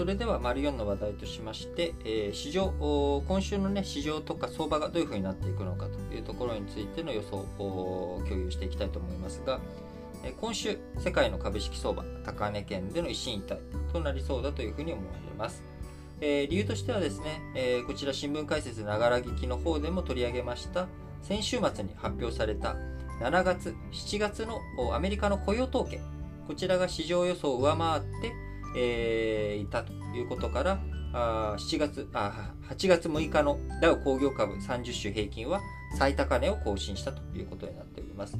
[0.00, 2.72] それでは、丸4の話題としまして、えー、市場、
[3.28, 9.60] 今週のね、市場とか相場がどういうふうになっていくのかというところについての予想を共有していきたいと思いますが、
[10.24, 13.58] え今週、世界の株式相場、高値圏での一進一退
[13.92, 15.62] となりそうだというふうに思われます。
[16.22, 20.88] えー、理由としてはですね、えー、こちら新聞解説ながら聞きの方でも取り上げました、
[21.20, 22.74] 先週末に発表された
[23.20, 24.62] 7月、7月の
[24.94, 26.00] アメリカの雇用統計、
[26.46, 30.80] こちらが市場予想を上回って、えー、いたということから、
[31.12, 35.60] あ7月あ8月6日のダウ工業株30種平均は
[35.98, 38.38] 最高値を更新したということになっております。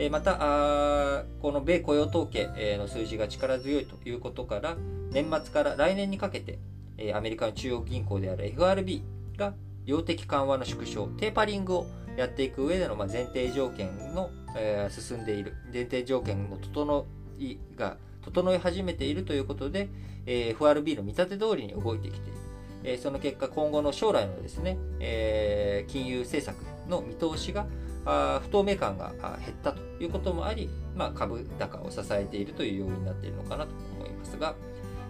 [0.00, 4.76] えまたあ、この米雇用統計の数字が力強いということから、
[5.10, 6.60] 年末から来年にかけて、
[6.96, 9.02] えアメリカの中央銀行である FRB
[9.36, 9.54] が
[9.86, 17.06] 量的緩和の縮小、テーパリングをやっていく上での前提条件の、え進んでいる、前提条件の整
[17.40, 17.96] いが
[18.30, 19.88] 整い始めているということで、
[20.26, 22.38] え、FRB の見立て通りに動いてきている。
[22.84, 26.56] え、その結果、今後の将来のですね、え、金融政策
[26.88, 27.66] の見通しが
[28.04, 29.12] あ不透明感が
[29.44, 34.54] 減ったということもあり、まあ、株高を支えているという要因になっているのかなと思いますが、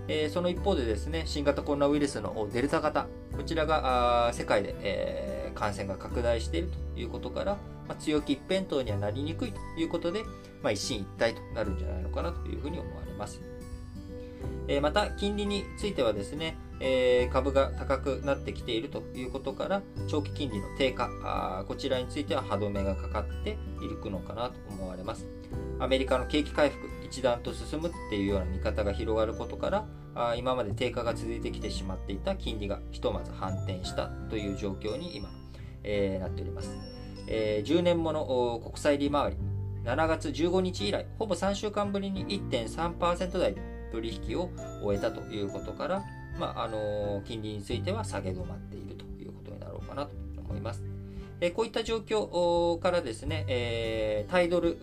[0.09, 7.57] え、その一方でですね、新型コロナウイルスのデルタ型、こちらが世界で、え、感染が拡大しているということから、
[7.89, 10.25] まあ、強気一辺倒にはなりにくいということで、
[10.63, 13.41] まあ、一進一退となるんじゃないのかなというふうに思われます。
[14.69, 25.27] えー、また、金利についてはですね、えー、株が高くなってきているということから、長期金利の低下、あこちらについては歯止めがかかっていくのかなと思われます。
[25.81, 35.31] アメリカの景気回復、一段と進むっていうような見方が広がることから、あ今まで低下が続いてきてしまっていた金利がひとまず反転したという状況に今、
[35.85, 36.77] えー、なっております。
[37.27, 39.37] えー、10年もの国債利回り、
[39.85, 43.61] 7月15日以来、ほぼ3週間ぶりに1.3%台で
[43.93, 44.51] 取引を
[44.83, 46.05] 終えたということから、
[46.39, 50.83] まああの金利については下げ止まっているということになろうかなと思います。
[51.41, 54.77] えこういった状況からですね、えー、タイドル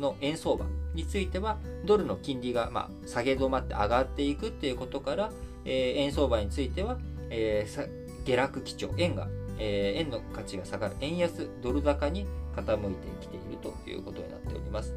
[0.00, 0.64] の円相場
[0.94, 5.30] については、ドルの金利が、まあ、下げ止まって上がっていくっていうことから、
[5.64, 6.98] えー、円相場については、
[7.28, 7.88] えー、
[8.24, 9.28] 下落基調、円が、
[9.62, 14.92] えー、円の価値が下がる、円安、ドル高に傾いてきているということになっております。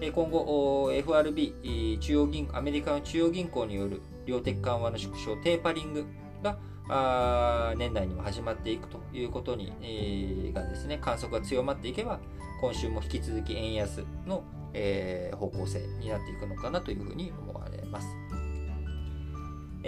[0.00, 6.06] 今後、FRB、中央銀アメリカの中央銀行による量的緩和の縮小、テーパリング
[6.42, 12.20] が年内にも始まっていくということに、えー、がですね、観測が強まっていけば、
[12.60, 18.06] 今週も引き続き円安の、えー、方向性になっていくのかなというふうに思われます。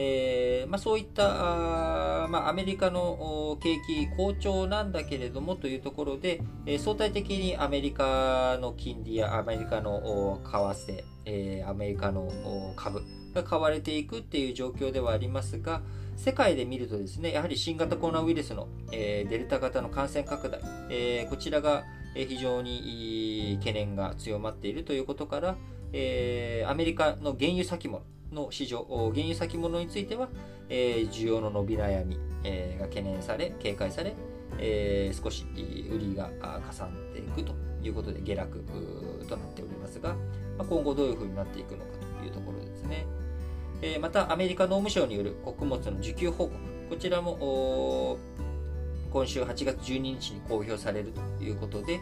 [0.01, 12.31] えーまあ、そういったあ、まあ、アメリカの景気好調なんだけれどもというところで、えー、相対的にアメリカの金利やアメリカの為替、えー、アメリカの
[12.77, 13.03] 株
[13.35, 15.83] が買われていくっていう状況ではありますが、
[16.17, 20.61] 世界で見るとですね、やはり新型コロナウイルスの、え、デルタ型の感染拡大、
[20.91, 21.83] え、こちらが
[22.15, 25.57] 非常に懸念が強まっているということから、
[25.93, 30.29] え、アメリカの原油先物の市場、原油先物については、
[30.69, 34.15] えー、需要の伸び悩み、えー、が懸念され、警戒され、
[34.59, 35.47] えー、少し
[35.91, 38.65] 売りがかさんでいくということで下落
[39.29, 40.15] となっておりますが、
[40.57, 43.07] まあ、今後どういうふうになっていくのかというところですね。
[43.81, 46.55] えー、また、アメリカ農務省による穀物の需給報告、
[46.91, 48.19] こちらも
[49.13, 52.01] 今週8月12日に公表されるということで、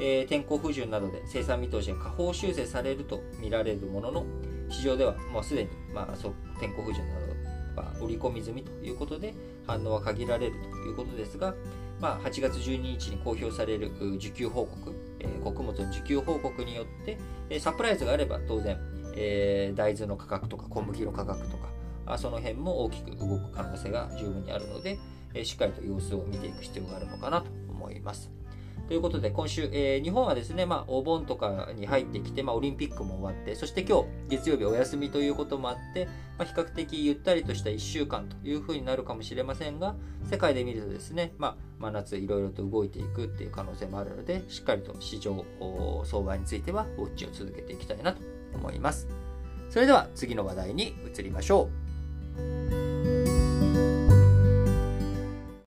[0.00, 4.26] えー、天候不順などで生産見通しが下方修正されると見られるものの、
[4.72, 6.16] 市場ではもうすでに、まあ、
[6.60, 7.14] 天候不順な
[7.76, 9.34] どは織り込み済みということで
[9.66, 11.54] 反応は限られるということですが、
[12.00, 17.18] まあ、8月12日に公表される需給報告、えー、穀物の需給報告によって、
[17.48, 18.78] え、サプライズがあれば当然、
[19.14, 21.68] えー、大豆の価格とか小麦の価格とか
[22.06, 24.98] あその辺も大きく動く可能性が十分にあるので、
[25.34, 28.30] えしっかりと様子を見ていく必要があるのかなと思います。
[28.92, 36.04] ということで、今週、えー、日本はですね、まあ、お盆とかに入ってきて、まあ、オリンピックも終わって、そして今日、月曜日お休みということもあって、
[36.36, 39.94] まあ、比較的ゆったりとした1週間というふうになるかもしれませんが、
[40.30, 45.42] 世界で見るとですね、まあ、真夏いろいろと動いていくっていう可能性もあるので、しっかりと市場
[46.04, 48.20] 相場についてはウォッチを続けていきたいなと
[48.54, 49.08] 思います。
[49.70, 51.81] それでは次の話題に移りましょう。